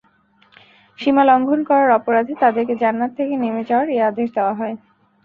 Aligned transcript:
সীমালংঘন 0.99 1.59
করার 1.69 1.89
অপরাধে 1.91 2.33
তাদেরকে 2.41 2.73
জান্নাত 2.81 3.11
থেকে 3.17 3.33
নেমে 3.37 3.63
যাওয়ার 3.69 3.87
এ 3.89 4.07
আদেশ 4.09 4.27
দেওয়া 4.35 4.53
হয়। 4.59 4.75